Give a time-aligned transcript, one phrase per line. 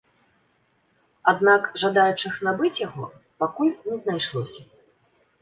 [1.31, 3.05] Аднак жадаючых набыць яго
[3.45, 4.61] пакуль не знайшлося.